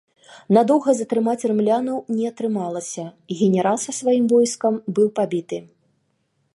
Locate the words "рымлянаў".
1.51-1.97